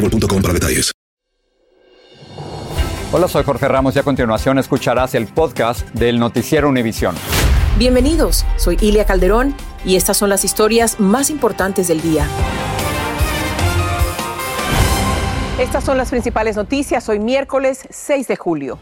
[0.00, 0.92] boostmobile.com para detalles.
[3.10, 7.14] Hola, soy Jorge Ramos y a continuación escucharás el podcast del Noticiero Univisión.
[7.78, 12.26] Bienvenidos, soy Ilia Calderón y estas son las historias más importantes del día.
[15.58, 18.78] Estas son las principales noticias hoy miércoles 6 de julio.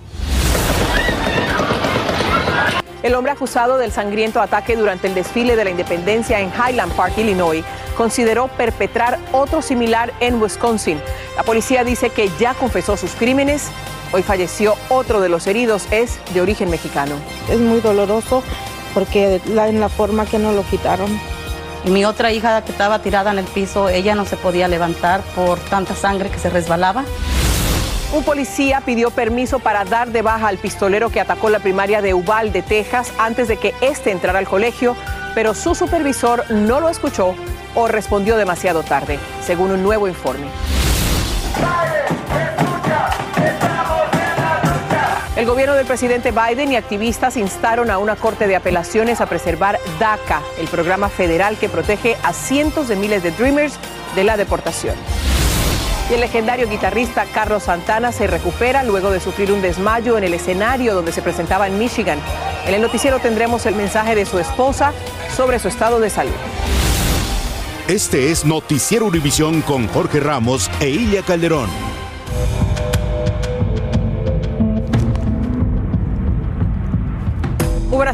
[3.06, 7.16] El hombre acusado del sangriento ataque durante el desfile de la independencia en Highland Park,
[7.16, 7.64] Illinois,
[7.96, 11.00] consideró perpetrar otro similar en Wisconsin.
[11.36, 13.68] La policía dice que ya confesó sus crímenes.
[14.10, 17.14] Hoy falleció otro de los heridos, es de origen mexicano.
[17.48, 18.42] Es muy doloroso
[18.92, 21.08] porque la, en la forma que nos lo quitaron.
[21.84, 25.20] Y mi otra hija que estaba tirada en el piso, ella no se podía levantar
[25.36, 27.04] por tanta sangre que se resbalaba.
[28.12, 32.14] Un policía pidió permiso para dar de baja al pistolero que atacó la primaria de
[32.14, 34.96] Uvalde, Texas, antes de que éste entrara al colegio,
[35.34, 37.34] pero su supervisor no lo escuchó
[37.74, 40.46] o respondió demasiado tarde, según un nuevo informe.
[45.34, 49.78] El gobierno del presidente Biden y activistas instaron a una corte de apelaciones a preservar
[49.98, 53.74] DACA, el programa federal que protege a cientos de miles de Dreamers
[54.14, 54.94] de la deportación.
[56.08, 60.34] Y el legendario guitarrista Carlos Santana se recupera luego de sufrir un desmayo en el
[60.34, 62.20] escenario donde se presentaba en Michigan.
[62.66, 64.92] En el noticiero tendremos el mensaje de su esposa
[65.34, 66.32] sobre su estado de salud.
[67.88, 71.95] Este es Noticiero Univisión con Jorge Ramos e Ilia Calderón.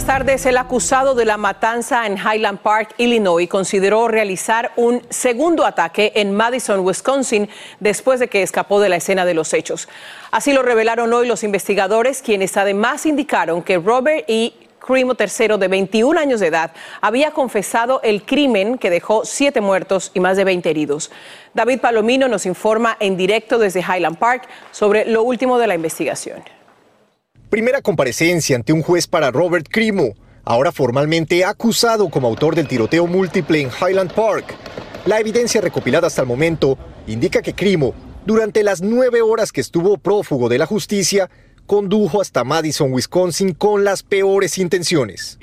[0.04, 0.46] Buenas tardes.
[0.46, 6.32] El acusado de la matanza en Highland Park, Illinois, consideró realizar un segundo ataque en
[6.32, 7.48] Madison, Wisconsin,
[7.78, 9.88] después de que escapó de la escena de los hechos.
[10.32, 14.52] Así lo revelaron hoy los investigadores, quienes además indicaron que Robert E.
[14.80, 20.10] Crimo III, de 21 años de edad, había confesado el crimen que dejó siete muertos
[20.14, 21.12] y más de 20 heridos.
[21.54, 26.42] David Palomino nos informa en directo desde Highland Park sobre lo último de la investigación.
[27.52, 33.06] Primera comparecencia ante un juez para Robert Crimo, ahora formalmente acusado como autor del tiroteo
[33.06, 34.54] múltiple en Highland Park.
[35.04, 37.92] La evidencia recopilada hasta el momento indica que Crimo,
[38.24, 41.28] durante las nueve horas que estuvo prófugo de la justicia,
[41.72, 45.38] condujo hasta Madison, Wisconsin con las peores intenciones.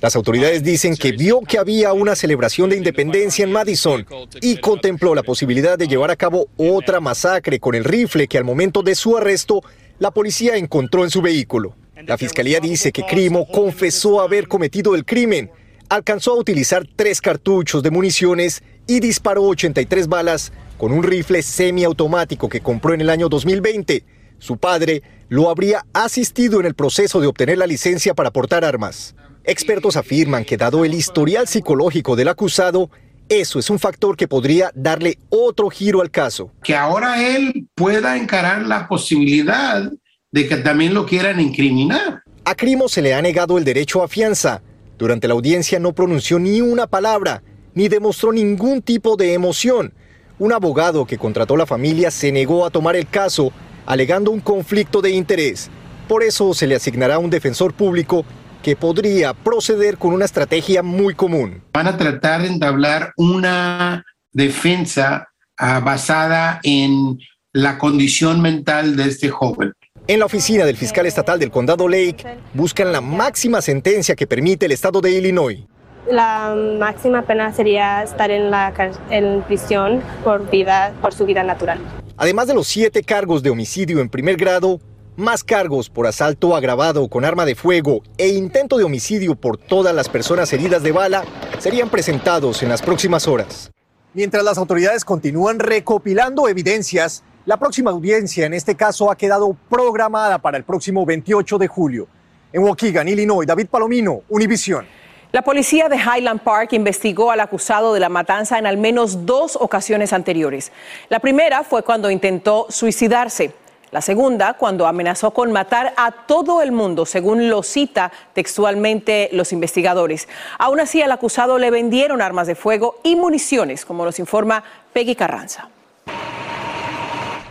[0.00, 4.04] Las autoridades dicen que vio que había una celebración de independencia en Madison
[4.40, 8.42] y contempló la posibilidad de llevar a cabo otra masacre con el rifle que al
[8.42, 9.62] momento de su arresto
[10.00, 11.76] la policía encontró en su vehículo.
[12.08, 15.48] La fiscalía dice que Crimo confesó haber cometido el crimen,
[15.88, 22.48] alcanzó a utilizar tres cartuchos de municiones y disparó 83 balas con un rifle semiautomático
[22.48, 24.02] que compró en el año 2020.
[24.38, 29.14] Su padre lo habría asistido en el proceso de obtener la licencia para portar armas.
[29.44, 32.88] Expertos afirman que dado el historial psicológico del acusado,
[33.28, 36.50] eso es un factor que podría darle otro giro al caso.
[36.62, 39.92] Que ahora él pueda encarar la posibilidad
[40.32, 42.22] de que también lo quieran incriminar.
[42.46, 44.62] A Crimo se le ha negado el derecho a fianza.
[44.96, 47.42] Durante la audiencia no pronunció ni una palabra,
[47.74, 49.92] ni demostró ningún tipo de emoción.
[50.40, 53.52] Un abogado que contrató la familia se negó a tomar el caso,
[53.84, 55.70] alegando un conflicto de interés.
[56.08, 58.24] Por eso se le asignará un defensor público
[58.62, 61.62] que podría proceder con una estrategia muy común.
[61.74, 64.02] Van a tratar de entablar una
[64.32, 65.28] defensa
[65.58, 67.18] ah, basada en
[67.52, 69.74] la condición mental de este joven.
[70.06, 74.64] En la oficina del fiscal estatal del condado Lake buscan la máxima sentencia que permite
[74.64, 75.66] el estado de Illinois.
[76.10, 78.72] La máxima pena sería estar en la
[79.10, 81.78] en prisión por vida, por su vida natural.
[82.16, 84.80] Además de los siete cargos de homicidio en primer grado,
[85.16, 89.94] más cargos por asalto agravado con arma de fuego e intento de homicidio por todas
[89.94, 91.22] las personas heridas de bala
[91.60, 93.70] serían presentados en las próximas horas.
[94.12, 100.38] Mientras las autoridades continúan recopilando evidencias, la próxima audiencia en este caso ha quedado programada
[100.38, 102.08] para el próximo 28 de julio.
[102.52, 104.84] En Waukegan, Illinois, David Palomino, Univisión.
[105.32, 109.54] La policía de Highland Park investigó al acusado de la matanza en al menos dos
[109.54, 110.72] ocasiones anteriores.
[111.08, 113.54] La primera fue cuando intentó suicidarse.
[113.92, 119.52] La segunda, cuando amenazó con matar a todo el mundo, según lo cita textualmente los
[119.52, 120.28] investigadores.
[120.58, 125.14] Aún así, al acusado le vendieron armas de fuego y municiones, como nos informa Peggy
[125.14, 125.69] Carranza.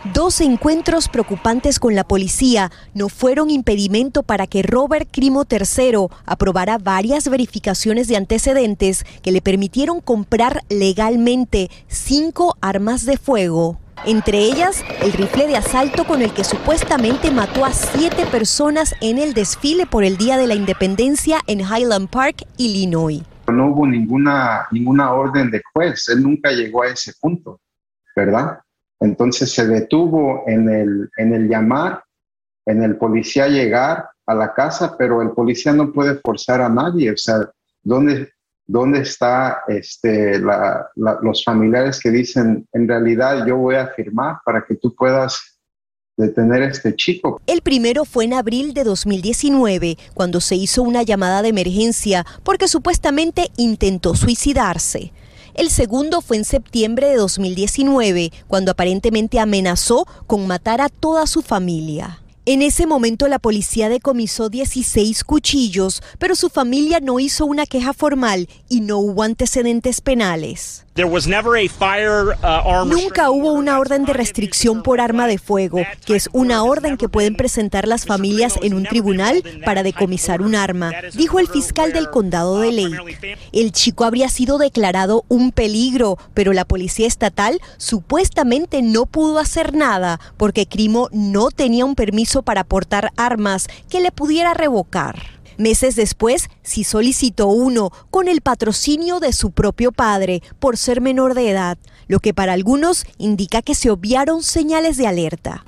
[0.04, 6.78] Dos encuentros preocupantes con la policía no fueron impedimento para que Robert Crimo III aprobara
[6.78, 13.78] varias verificaciones de antecedentes que le permitieron comprar legalmente cinco armas de fuego.
[14.06, 19.18] Entre ellas, el rifle de asalto con el que supuestamente mató a siete personas en
[19.18, 23.20] el desfile por el Día de la Independencia en Highland Park, Illinois.
[23.52, 27.60] No hubo ninguna, ninguna orden de juez, él nunca llegó a ese punto,
[28.16, 28.60] ¿verdad?
[29.00, 32.04] Entonces se detuvo en el, en el llamar,
[32.66, 37.10] en el policía llegar a la casa, pero el policía no puede forzar a nadie.
[37.10, 37.50] O sea,
[37.82, 38.30] ¿dónde,
[38.66, 44.76] dónde está este, los familiares que dicen, en realidad yo voy a firmar para que
[44.76, 45.58] tú puedas
[46.16, 47.40] detener a este chico.
[47.46, 52.68] El primero fue en abril de 2019, cuando se hizo una llamada de emergencia porque
[52.68, 55.12] supuestamente intentó suicidarse.
[55.54, 61.42] El segundo fue en septiembre de 2019, cuando aparentemente amenazó con matar a toda su
[61.42, 62.20] familia.
[62.46, 67.92] En ese momento la policía decomisó 16 cuchillos, pero su familia no hizo una queja
[67.92, 70.86] formal y no hubo antecedentes penales.
[72.42, 76.96] Uh, Nunca hubo una orden de restricción por arma de fuego, que es una orden
[76.96, 81.92] que pueden presentar las familias en un tribunal para decomisar un arma, dijo el fiscal
[81.92, 83.36] del condado de Lake.
[83.52, 89.74] El chico habría sido declarado un peligro, pero la policía estatal supuestamente no pudo hacer
[89.74, 95.39] nada porque Crimo no tenía un permiso para portar armas que le pudiera revocar.
[95.60, 101.34] Meses después, sí solicitó uno con el patrocinio de su propio padre por ser menor
[101.34, 101.76] de edad,
[102.08, 105.62] lo que para algunos indica que se obviaron señales de alerta.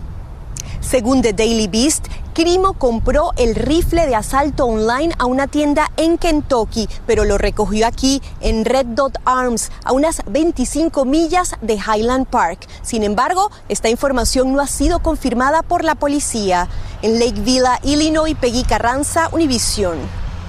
[0.81, 6.17] Según The Daily Beast, Crimo compró el rifle de asalto online a una tienda en
[6.17, 12.26] Kentucky, pero lo recogió aquí en Red Dot Arms, a unas 25 millas de Highland
[12.26, 12.67] Park.
[12.81, 16.69] Sin embargo, esta información no ha sido confirmada por la policía.
[17.02, 19.99] En Lake Villa, Illinois, Peggy Carranza, Univision.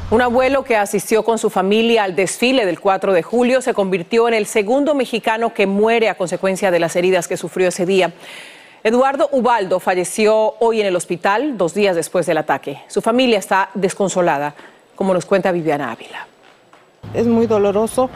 [0.09, 4.29] Un abuelo que asistió con su familia al desfile del 4 de julio se convirtió
[4.29, 8.13] en el segundo mexicano que muere a consecuencia de las heridas que sufrió ese día.
[8.85, 12.81] Eduardo Ubaldo falleció hoy en el hospital dos días después del ataque.
[12.89, 14.55] Su familia está desconsolada,
[14.95, 16.27] como nos cuenta Viviana Ávila.
[17.13, 18.09] Es muy doloroso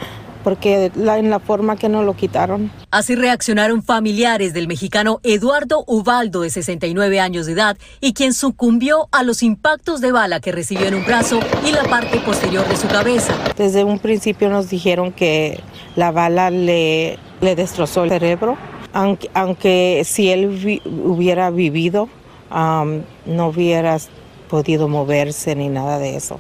[0.44, 2.70] porque en la forma que nos lo quitaron.
[2.92, 9.08] Así reaccionaron familiares del mexicano Eduardo Ubaldo, de 69 años de edad, y quien sucumbió
[9.14, 12.76] a los impactos de bala que recibió en un brazo y la parte posterior de
[12.76, 13.34] su cabeza.
[13.56, 15.62] Desde un principio nos dijeron que
[15.96, 18.58] la bala le, le destrozó el cerebro
[18.94, 22.10] aunque, si él hubiera vivido,
[22.50, 23.98] no hubiera
[24.50, 26.40] podido moverse ni nada de eso.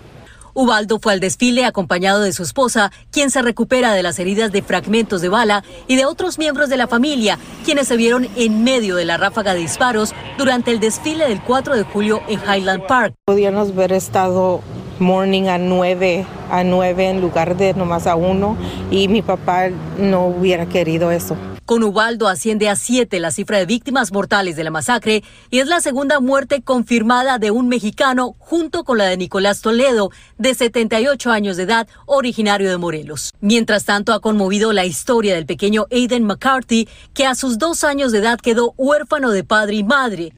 [0.53, 4.63] Ubaldo fue al desfile acompañado de su esposa, quien se recupera de las heridas de
[4.63, 8.95] fragmentos de bala, y de otros miembros de la familia, quienes se vieron en medio
[8.95, 13.13] de la ráfaga de disparos durante el desfile del 4 de julio en Highland Park.
[13.25, 14.61] Podíamos haber estado
[14.97, 18.57] morning a 9 a 9 en lugar de nomás a 1
[18.89, 21.35] y mi papá no hubiera querido eso.
[21.67, 25.67] Con Ubaldo asciende a siete la cifra de víctimas mortales de la masacre y es
[25.67, 31.29] la segunda muerte confirmada de un mexicano junto con la de Nicolás Toledo, de 78
[31.29, 33.33] años de edad, originario de Morelos.
[33.41, 38.13] Mientras tanto, ha conmovido la historia del pequeño Aiden McCarthy, que a sus dos años
[38.13, 40.31] de edad quedó huérfano de padre y madre.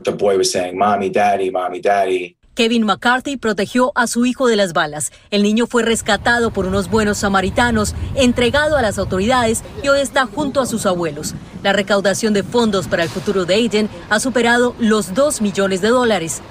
[2.60, 5.14] Kevin McCarthy protegió a su hijo de las balas.
[5.32, 10.26] El niño fue rescatado por unos buenos samaritanos, entregado a las autoridades y hoy está
[10.26, 11.36] junto a sus abuelos.
[11.64, 15.88] La recaudación de fondos para el futuro de Aiden ha superado los 2 millones de
[15.88, 16.42] dólares.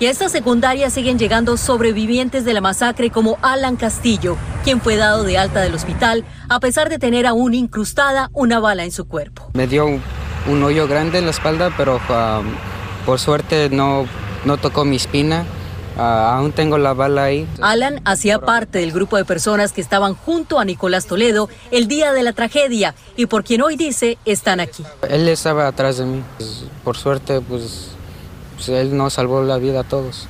[0.00, 4.96] Y a esta secundaria siguen llegando sobrevivientes de la masacre como Alan Castillo, quien fue
[4.96, 9.06] dado de alta del hospital a pesar de tener aún incrustada una bala en su
[9.06, 9.48] cuerpo.
[9.54, 12.46] Me dio un, hoyo grande en la espalda, pero um,
[13.06, 14.08] por suerte no
[14.44, 15.46] no tocó mi espina
[15.96, 17.46] Ah, aún tengo la bala ahí.
[17.60, 22.12] Alan hacía parte del grupo de personas que estaban junto a Nicolás Toledo el día
[22.12, 24.84] de la tragedia y por quien hoy dice están aquí.
[25.08, 26.22] Él estaba atrás de mí.
[26.38, 27.88] Pues, por suerte, pues,
[28.56, 30.28] pues él nos salvó la vida a todos.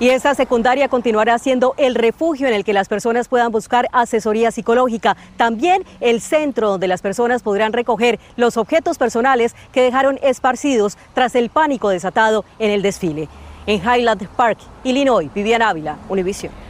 [0.00, 4.50] Y esta secundaria continuará siendo el refugio en el que las personas puedan buscar asesoría
[4.50, 5.14] psicológica.
[5.36, 11.34] También el centro donde las personas podrán recoger los objetos personales que dejaron esparcidos tras
[11.34, 13.28] el pánico desatado en el desfile.
[13.66, 16.69] En Highland Park, Illinois, Vivian Ávila, Univision.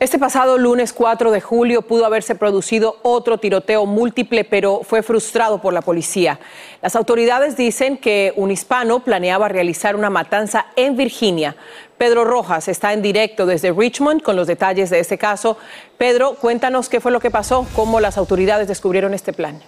[0.00, 5.60] Este pasado lunes 4 de julio pudo haberse producido otro tiroteo múltiple, pero fue frustrado
[5.60, 6.38] por la policía.
[6.80, 11.56] Las autoridades dicen que un hispano planeaba realizar una matanza en Virginia.
[11.98, 15.58] Pedro Rojas está en directo desde Richmond con los detalles de este caso.
[15.96, 19.60] Pedro, cuéntanos qué fue lo que pasó, cómo las autoridades descubrieron este plan.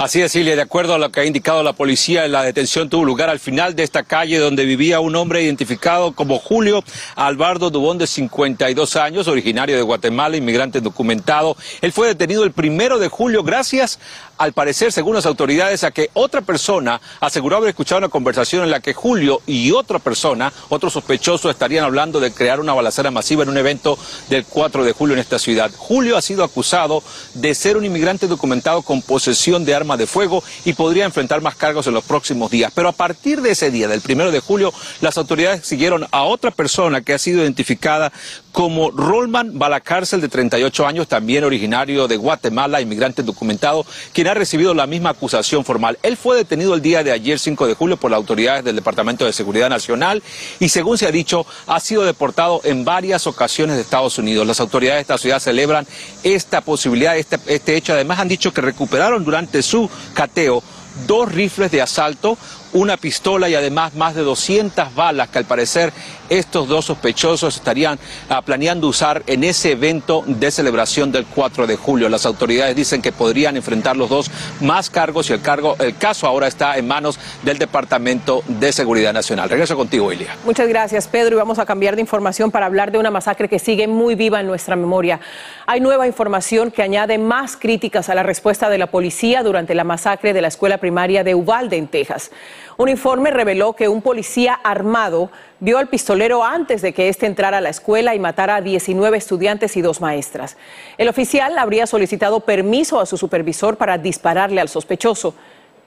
[0.00, 3.04] Así es, Silvia, de acuerdo a lo que ha indicado la policía, la detención tuvo
[3.04, 6.82] lugar al final de esta calle donde vivía un hombre identificado como Julio
[7.16, 11.54] Alvardo Dubón, de 52 años, originario de Guatemala, inmigrante documentado.
[11.82, 13.98] Él fue detenido el primero de julio gracias
[14.40, 18.70] al parecer, según las autoridades, a que otra persona aseguró haber escuchado una conversación en
[18.70, 23.42] la que Julio y otra persona, otro sospechoso, estarían hablando de crear una balacera masiva
[23.42, 23.98] en un evento
[24.30, 25.70] del 4 de julio en esta ciudad.
[25.76, 27.02] Julio ha sido acusado
[27.34, 31.56] de ser un inmigrante documentado con posesión de arma de fuego y podría enfrentar más
[31.56, 32.72] cargos en los próximos días.
[32.74, 36.50] Pero a partir de ese día, del 1 de julio, las autoridades siguieron a otra
[36.50, 38.10] persona que ha sido identificada
[38.52, 44.74] como Rolman Balacárcel, de 38 años, también originario de Guatemala, inmigrante documentado, quien ha recibido
[44.74, 45.98] la misma acusación formal.
[46.02, 49.24] Él fue detenido el día de ayer, 5 de julio, por las autoridades del Departamento
[49.24, 50.22] de Seguridad Nacional
[50.58, 54.46] y, según se ha dicho, ha sido deportado en varias ocasiones de Estados Unidos.
[54.46, 55.86] Las autoridades de esta ciudad celebran
[56.22, 57.92] esta posibilidad, este, este hecho.
[57.92, 60.62] Además, han dicho que recuperaron durante su cateo
[61.06, 62.36] dos rifles de asalto,
[62.72, 65.92] una pistola y además más de 200 balas que al parecer
[66.28, 67.98] estos dos sospechosos estarían
[68.28, 72.08] ah, planeando usar en ese evento de celebración del 4 de julio.
[72.08, 76.26] Las autoridades dicen que podrían enfrentar los dos más cargos y el, cargo, el caso
[76.26, 79.50] ahora está en manos del Departamento de Seguridad Nacional.
[79.50, 80.36] Regreso contigo, Ilia.
[80.44, 81.34] Muchas gracias, Pedro.
[81.34, 84.40] Y vamos a cambiar de información para hablar de una masacre que sigue muy viva
[84.40, 85.20] en nuestra memoria.
[85.66, 89.84] Hay nueva información que añade más críticas a la respuesta de la policía durante la
[89.84, 92.30] masacre de la escuela primaria de Uvalde, en Texas.
[92.76, 97.58] Un informe reveló que un policía armado vio al pistolero antes de que éste entrara
[97.58, 100.56] a la escuela y matara a 19 estudiantes y dos maestras.
[100.98, 105.34] El oficial habría solicitado permiso a su supervisor para dispararle al sospechoso.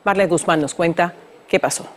[0.03, 1.13] Marlene Guzmán nos cuenta
[1.48, 1.88] qué pasó.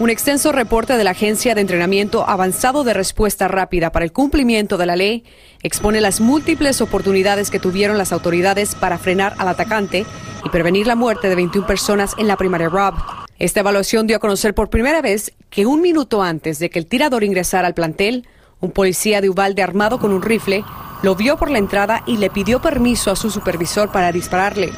[0.00, 4.76] Un extenso reporte de la Agencia de Entrenamiento Avanzado de Respuesta Rápida para el Cumplimiento
[4.76, 5.22] de la Ley
[5.62, 10.04] expone las múltiples oportunidades que tuvieron las autoridades para frenar al atacante
[10.44, 12.94] y prevenir la muerte de 21 personas en la primaria Rob.
[13.38, 16.86] Esta evaluación dio a conocer por primera vez que un minuto antes de que el
[16.86, 18.26] tirador ingresara al plantel,
[18.60, 20.64] un policía de Uvalde armado con un rifle
[21.02, 24.72] lo vio por la entrada y le pidió permiso a su supervisor para dispararle.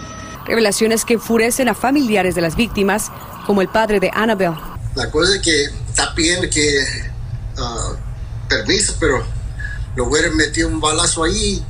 [0.44, 3.10] Revelaciones que enfurecen a familiares de las víctimas,
[3.46, 4.75] como el padre de Annabelle.
[4.96, 6.80] La cosa es que está pidiendo que
[7.58, 9.22] uh, permiso, pero
[9.94, 11.62] lo hubiera metido un balazo ahí,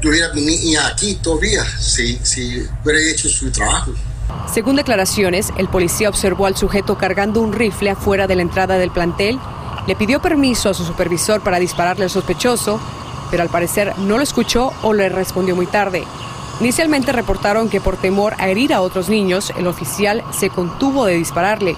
[0.00, 3.92] tuviera mi niña aquí todavía, si, si hubiera hecho su trabajo.
[4.52, 8.92] Según declaraciones, el policía observó al sujeto cargando un rifle afuera de la entrada del
[8.92, 9.40] plantel,
[9.88, 12.80] le pidió permiso a su supervisor para dispararle al sospechoso,
[13.32, 16.04] pero al parecer no lo escuchó o le respondió muy tarde.
[16.60, 21.14] Inicialmente reportaron que por temor a herir a otros niños, el oficial se contuvo de
[21.14, 21.76] dispararle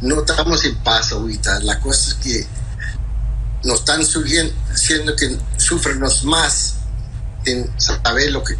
[0.00, 1.60] no estamos en paz ahorita.
[1.60, 2.46] La cosa es que
[3.64, 6.76] nos están haciendo que sufren más
[7.44, 8.56] en saber lo que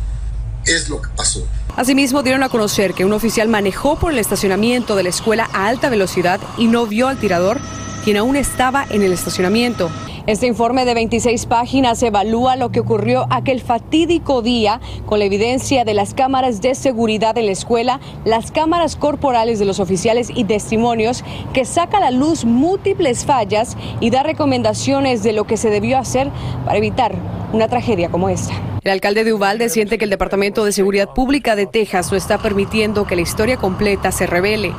[0.65, 1.47] es lo que pasó.
[1.77, 5.67] Asimismo, dieron a conocer que un oficial manejó por el estacionamiento de la escuela a
[5.67, 7.61] alta velocidad y no vio al tirador,
[8.05, 9.91] quien aún estaba en el estacionamiento.
[10.27, 15.85] Este informe de 26 páginas evalúa lo que ocurrió aquel fatídico día con la evidencia
[15.85, 20.43] de las cámaras de seguridad en la escuela, las cámaras corporales de los oficiales y
[20.43, 25.71] testimonios que saca a la luz múltiples fallas y da recomendaciones de lo que se
[25.71, 26.33] debió hacer
[26.65, 27.15] para evitar
[27.53, 28.76] una tragedia como esta.
[28.87, 32.39] El alcalde de Uvalde siente que el Departamento de Seguridad Pública de Texas no está
[32.39, 34.73] permitiendo que la historia completa se revele.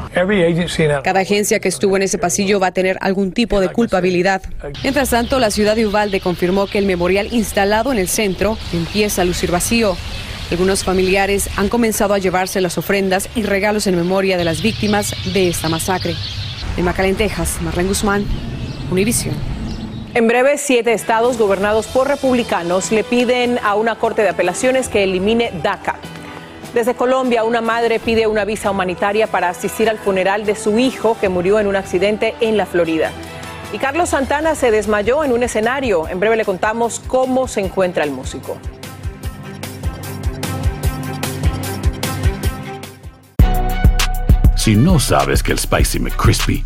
[1.04, 4.42] Cada agencia que estuvo en ese pasillo va a tener algún tipo de culpabilidad.
[4.82, 9.24] Mientras tanto, la ciudad de Uvalde confirmó que el memorial instalado en el centro empieza
[9.24, 9.98] a lucir vacío.
[10.52, 15.14] Algunos familiares han comenzado a llevarse las ofrendas y regalos en memoria de las víctimas
[15.34, 16.16] de esta masacre.
[16.78, 18.24] En McAllen, Texas, Marlene Guzmán,
[18.90, 19.57] Univision.
[20.14, 25.04] En breve, siete estados gobernados por republicanos le piden a una corte de apelaciones que
[25.04, 25.98] elimine DACA.
[26.74, 31.18] Desde Colombia, una madre pide una visa humanitaria para asistir al funeral de su hijo
[31.20, 33.12] que murió en un accidente en la Florida.
[33.74, 36.08] Y Carlos Santana se desmayó en un escenario.
[36.08, 38.58] En breve le contamos cómo se encuentra el músico.
[44.56, 46.66] Si no sabes que el Spicy McCrispy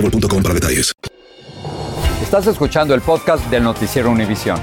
[0.00, 0.92] boostmobile.com para detalles.
[2.22, 4.60] Estás escuchando el podcast del noticiero Univisión.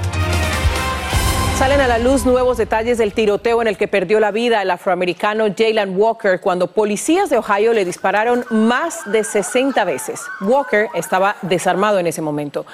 [1.58, 4.70] Salen a la luz nuevos detalles del tiroteo en el que perdió la vida el
[4.70, 10.20] afroamericano Jalen Walker cuando policías de Ohio le dispararon más de 60 veces.
[10.42, 12.65] Walker estaba desarmado en ese momento.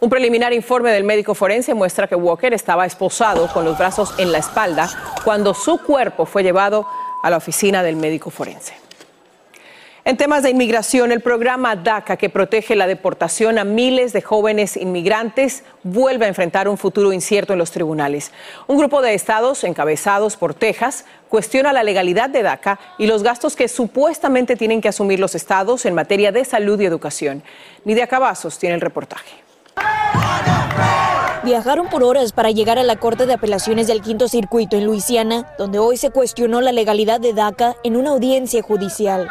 [0.00, 4.30] Un preliminar informe del médico forense muestra que Walker estaba esposado con los brazos en
[4.30, 4.90] la espalda
[5.24, 6.86] cuando su cuerpo fue llevado
[7.22, 8.85] a la oficina del médico forense.
[10.06, 14.76] En temas de inmigración, el programa DACA, que protege la deportación a miles de jóvenes
[14.76, 18.30] inmigrantes, vuelve a enfrentar un futuro incierto en los tribunales.
[18.68, 23.56] Un grupo de estados, encabezados por Texas, cuestiona la legalidad de DACA y los gastos
[23.56, 27.42] que supuestamente tienen que asumir los estados en materia de salud y educación.
[27.84, 29.42] Nidia Cavazos tiene el reportaje.
[31.46, 35.46] Viajaron por horas para llegar a la Corte de Apelaciones del Quinto Circuito en Luisiana,
[35.58, 39.28] donde hoy se cuestionó la legalidad de DACA en una audiencia judicial.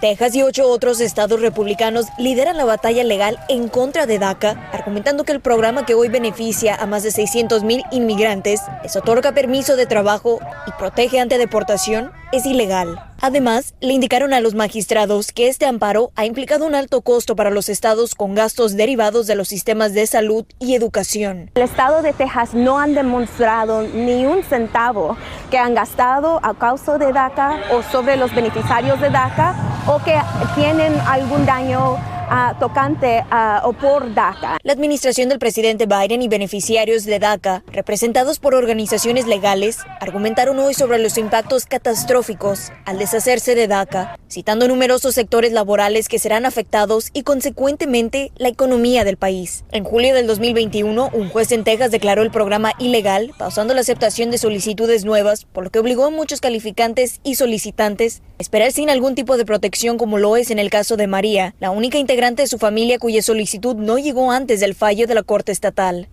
[0.00, 5.24] Texas y ocho otros estados republicanos lideran la batalla legal en contra de DACA, argumentando
[5.24, 9.76] que el programa que hoy beneficia a más de 600 mil inmigrantes, les otorga permiso
[9.76, 13.11] de trabajo y protege ante deportación, es ilegal.
[13.24, 17.50] Además, le indicaron a los magistrados que este amparo ha implicado un alto costo para
[17.50, 21.48] los estados con gastos derivados de los sistemas de salud y educación.
[21.54, 25.16] El estado de Texas no han demostrado ni un centavo
[25.52, 29.54] que han gastado a causa de DACA o sobre los beneficiarios de DACA
[29.86, 30.18] o que
[30.56, 31.98] tienen algún daño
[32.30, 34.58] uh, tocante uh, o por DACA.
[34.62, 40.74] La administración del presidente Biden y beneficiarios de DACA, representados por organizaciones legales, argumentaron hoy
[40.74, 47.10] sobre los impactos catastróficos al deshacerse de DACA, citando numerosos sectores laborales que serán afectados
[47.12, 49.64] y consecuentemente la economía del país.
[49.72, 54.30] En julio del 2021, un juez en Texas declaró el programa ilegal, pausando la aceptación
[54.30, 58.90] de solicitudes nuevas, por lo que obligó a muchos calificantes y solicitantes a esperar sin
[58.90, 62.42] algún tipo de protección como lo es en el caso de María, la única integrante
[62.42, 66.08] de su familia cuya solicitud no llegó antes del fallo de la Corte Estatal.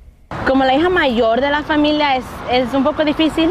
[0.48, 3.50] Como la hija mayor de la familia es, es un poco difícil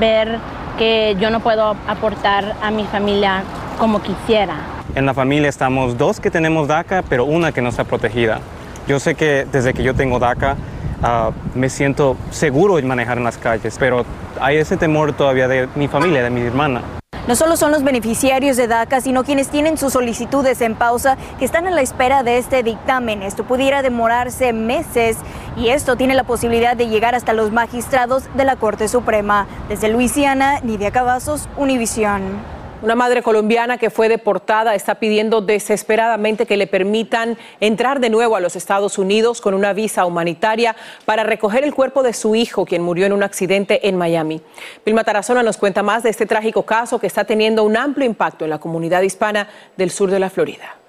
[0.00, 0.38] ver
[0.78, 3.42] que yo no puedo aportar a mi familia
[3.78, 4.56] como quisiera.
[4.94, 8.40] En la familia estamos dos que tenemos DACA, pero una que no está protegida.
[8.88, 10.56] Yo sé que desde que yo tengo DACA
[11.02, 14.06] uh, me siento seguro en manejar en las calles, pero
[14.40, 17.01] hay ese temor todavía de mi familia, de mi hermana.
[17.28, 21.44] No solo son los beneficiarios de DACA, sino quienes tienen sus solicitudes en pausa que
[21.44, 23.22] están a la espera de este dictamen.
[23.22, 25.18] Esto pudiera demorarse meses
[25.56, 29.46] y esto tiene la posibilidad de llegar hasta los magistrados de la Corte Suprema.
[29.68, 32.61] Desde Luisiana, Nidia Cavazos, Univisión.
[32.82, 38.34] Una madre colombiana que fue deportada está pidiendo desesperadamente que le permitan entrar de nuevo
[38.34, 42.66] a los Estados Unidos con una visa humanitaria para recoger el cuerpo de su hijo,
[42.66, 44.40] quien murió en un accidente en Miami.
[44.84, 48.42] Vilma Tarazona nos cuenta más de este trágico caso que está teniendo un amplio impacto
[48.42, 50.81] en la comunidad hispana del sur de la Florida.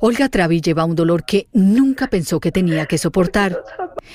[0.00, 3.62] Olga Travi lleva un dolor que nunca pensó que tenía que soportar.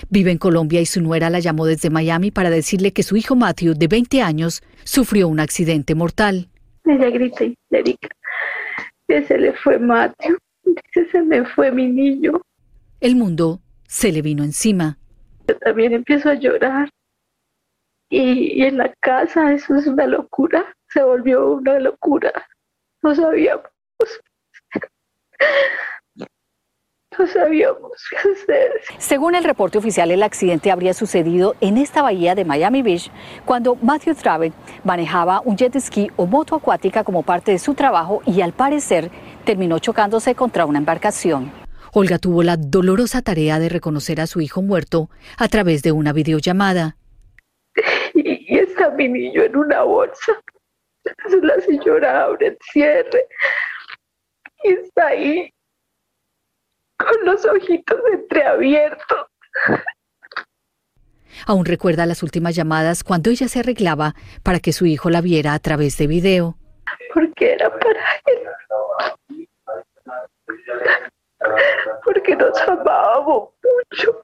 [0.09, 3.35] Vive en Colombia y su nuera la llamó desde Miami para decirle que su hijo
[3.35, 6.49] Matthew, de 20 años, sufrió un accidente mortal.
[6.85, 8.09] Ella grita dedica
[9.07, 10.37] que se le fue Matthew,
[10.93, 12.41] que se me fue mi niño.
[13.01, 14.97] El mundo se le vino encima.
[15.47, 16.89] Yo también empiezo a llorar.
[18.09, 20.73] Y, y en la casa eso es una locura.
[20.87, 22.31] se volvió una locura.
[23.01, 23.70] No sabíamos.
[27.19, 28.71] No sabíamos qué hacer.
[28.97, 33.11] Según el reporte oficial, el accidente habría sucedido en esta bahía de Miami Beach
[33.43, 34.53] cuando Matthew Traven
[34.85, 39.11] manejaba un jet ski o moto acuática como parte de su trabajo y al parecer
[39.43, 41.51] terminó chocándose contra una embarcación.
[41.91, 46.13] Olga tuvo la dolorosa tarea de reconocer a su hijo muerto a través de una
[46.13, 46.95] videollamada.
[48.13, 50.41] Y, y está mi niño en una bolsa.
[51.41, 53.27] La señora abre el cierre
[54.63, 55.53] está ahí
[56.97, 59.27] con los ojitos entreabiertos.
[61.47, 65.53] Aún recuerda las últimas llamadas cuando ella se arreglaba para que su hijo la viera
[65.53, 66.57] a través de video.
[67.13, 68.39] Porque era para él.
[72.03, 73.49] Porque nos amábamos
[73.91, 74.20] mucho.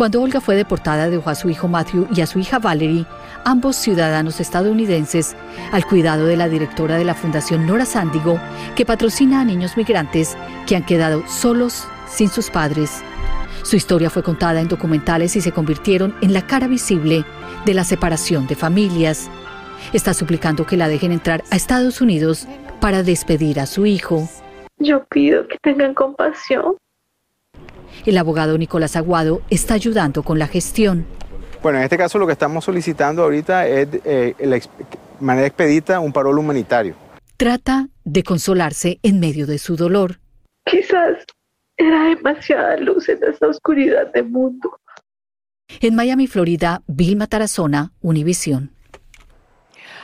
[0.00, 3.04] Cuando Olga fue deportada, dejó a su hijo Matthew y a su hija Valerie,
[3.44, 5.36] ambos ciudadanos estadounidenses,
[5.72, 8.40] al cuidado de la directora de la Fundación Nora Sándigo,
[8.76, 13.02] que patrocina a niños migrantes que han quedado solos sin sus padres.
[13.62, 17.26] Su historia fue contada en documentales y se convirtieron en la cara visible
[17.66, 19.28] de la separación de familias.
[19.92, 22.48] Está suplicando que la dejen entrar a Estados Unidos
[22.80, 24.30] para despedir a su hijo.
[24.78, 26.76] Yo pido que tengan compasión.
[28.06, 31.06] El abogado Nicolás Aguado está ayudando con la gestión.
[31.62, 34.68] Bueno, en este caso lo que estamos solicitando ahorita es eh, la ex-
[35.20, 36.94] manera expedita un parol humanitario.
[37.36, 40.20] Trata de consolarse en medio de su dolor.
[40.64, 41.18] Quizás
[41.76, 44.78] era demasiada luz en esa oscuridad del mundo.
[45.80, 48.72] En Miami, Florida, Vilma Tarazona, Univisión.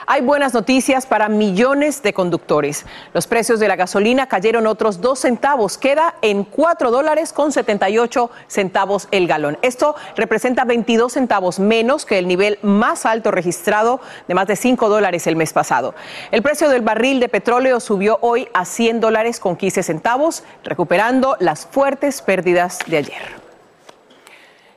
[0.08, 2.86] Hay buenas noticias para millones de conductores.
[3.12, 5.78] Los precios de la gasolina cayeron otros dos centavos.
[5.78, 9.58] Queda en 4 dólares con 78 centavos el galón.
[9.62, 14.88] Esto representa 22 centavos menos que el nivel más alto registrado de más de 5
[14.88, 15.96] dólares el mes pasado.
[16.30, 21.36] El precio del barril de petróleo subió hoy a 100 dólares con 15 centavos, recuperando
[21.40, 23.45] las fuertes pérdidas de ayer.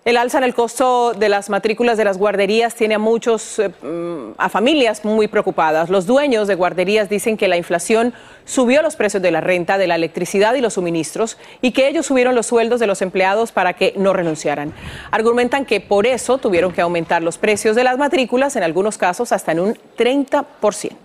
[0.06, 3.68] El alza en el costo de las matrículas de las guarderías tiene a muchos, eh,
[3.68, 5.90] mm, a familias muy preocupadas.
[5.90, 8.14] Los dueños de guarderías dicen que la inflación
[8.46, 12.06] subió los precios de la renta, de la electricidad y los suministros y que ellos
[12.06, 14.74] subieron los sueldos de los empleados para que no renunciaran.
[15.12, 19.34] Argumentan que por eso tuvieron que aumentar los precios de las matrículas, en algunos casos
[19.34, 20.96] hasta en un 30%.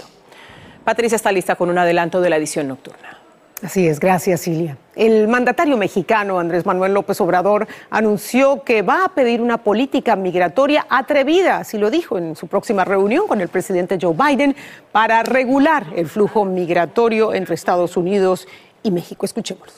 [0.84, 3.23] Patricia está lista con un adelanto de la edición nocturna.
[3.64, 4.76] Así es, gracias Silvia.
[4.94, 10.86] El mandatario mexicano Andrés Manuel López Obrador anunció que va a pedir una política migratoria
[10.90, 14.54] atrevida, así lo dijo en su próxima reunión con el presidente Joe Biden,
[14.92, 18.46] para regular el flujo migratorio entre Estados Unidos
[18.82, 19.24] y México.
[19.24, 19.72] Escuchémoslo.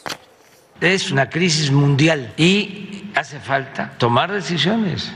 [0.80, 5.12] Es una crisis mundial y hace falta tomar decisiones.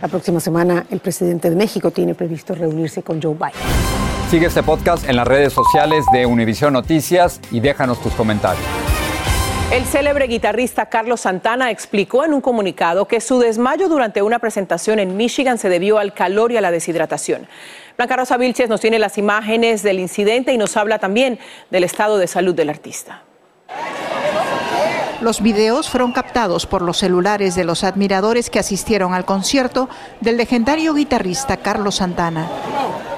[0.00, 4.09] La próxima semana el presidente de México tiene previsto reunirse con Joe Biden.
[4.30, 8.64] Sigue este podcast en las redes sociales de Univision Noticias y déjanos tus comentarios.
[9.72, 15.00] El célebre guitarrista Carlos Santana explicó en un comunicado que su desmayo durante una presentación
[15.00, 17.48] en Michigan se debió al calor y a la deshidratación.
[17.96, 21.40] Blanca Rosa Vilches nos tiene las imágenes del incidente y nos habla también
[21.70, 23.24] del estado de salud del artista.
[25.20, 29.88] Los videos fueron captados por los celulares de los admiradores que asistieron al concierto
[30.20, 32.48] del legendario guitarrista Carlos Santana.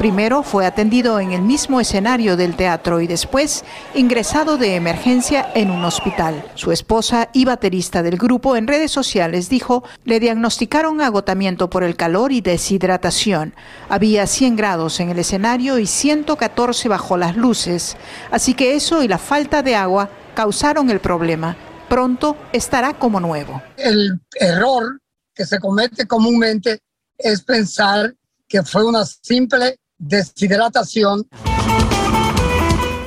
[0.02, 5.70] Primero fue atendido en el mismo escenario del teatro y después ingresado de emergencia en
[5.70, 6.44] un hospital.
[6.56, 11.94] Su esposa y baterista del grupo en redes sociales dijo le diagnosticaron agotamiento por el
[11.94, 13.54] calor y deshidratación.
[13.88, 17.96] Había 100 grados en el escenario y 114 bajo las luces,
[18.32, 21.56] así que eso y la falta de agua causaron el problema
[21.88, 23.62] pronto estará como nuevo.
[23.76, 25.00] El error
[25.32, 26.80] que se comete comúnmente
[27.16, 28.16] es pensar
[28.48, 31.26] que fue una simple deshidratación.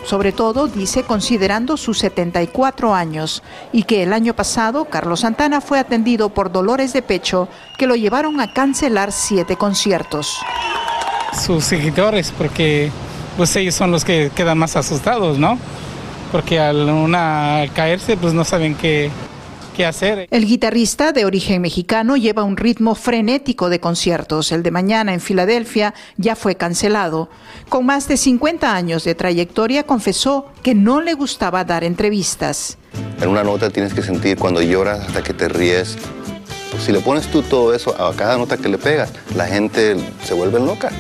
[0.06, 5.80] Sobre todo, dice, considerando sus 74 años y que el año pasado Carlos Santana fue
[5.80, 10.38] atendido por dolores de pecho que lo llevaron a cancelar siete conciertos.
[11.46, 12.92] Sus seguidores, porque
[13.36, 15.58] pues ellos son los que quedan más asustados, ¿no?
[16.36, 19.10] porque al una al caerse pues no saben qué,
[19.76, 20.28] qué hacer.
[20.32, 24.52] El guitarrista de origen mexicano lleva un ritmo frenético de conciertos.
[24.52, 27.30] El de mañana en Filadelfia ya fue cancelado.
[27.70, 32.78] Con más de 50 años de trayectoria confesó que no le gustaba dar entrevistas.
[33.22, 35.98] En una nota tienes que sentir cuando lloras hasta que te ríes.
[36.72, 39.96] Pues si le pones tú todo eso a cada nota que le pegas, la gente
[40.24, 40.92] se vuelve loca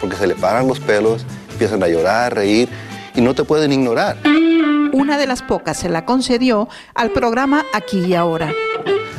[0.00, 2.68] porque se le paran los pelos, empiezan a llorar, a reír
[3.14, 4.16] y no te pueden ignorar.
[4.92, 8.52] Una de las pocas se la concedió al programa Aquí y Ahora.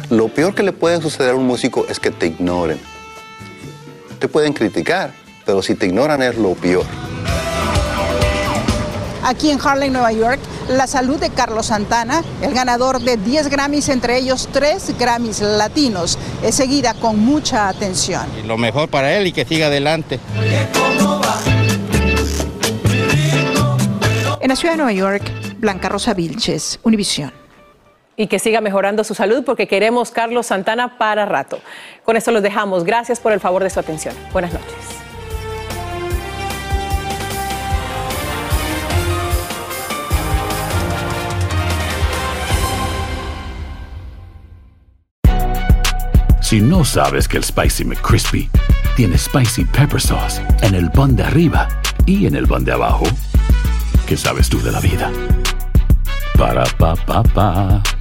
[0.09, 2.79] Lo peor que le puede suceder a un músico es que te ignoren.
[4.19, 5.13] Te pueden criticar,
[5.45, 6.85] pero si te ignoran es lo peor.
[9.23, 13.87] Aquí en Harlem, Nueva York, la salud de Carlos Santana, el ganador de 10 Grammys,
[13.89, 18.23] entre ellos 3 Grammys latinos, es seguida con mucha atención.
[18.45, 20.19] Lo mejor para él y que siga adelante.
[24.41, 27.31] En la ciudad de Nueva York, Blanca Rosa Vilches, Univisión.
[28.17, 31.59] Y que siga mejorando su salud porque queremos Carlos Santana para rato.
[32.03, 32.83] Con esto los dejamos.
[32.83, 34.15] Gracias por el favor de su atención.
[34.33, 34.73] Buenas noches.
[46.41, 48.49] Si no sabes que el Spicy McCrispy
[48.97, 51.69] tiene Spicy Pepper Sauce en el pan de arriba
[52.05, 53.05] y en el pan de abajo,
[54.05, 55.09] ¿qué sabes tú de la vida?
[56.41, 58.00] Para, pa, pa, pa.